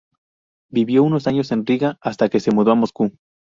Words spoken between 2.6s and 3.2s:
a Moscú.